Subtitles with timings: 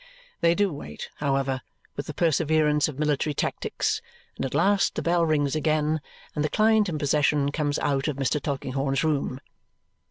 [0.39, 1.61] They do wait, however,
[1.95, 4.01] with the perseverance of military tactics,
[4.35, 6.01] and at last the bell rings again
[6.33, 8.41] and the client in possession comes out of Mr.
[8.41, 9.39] Tulkinghorn's room.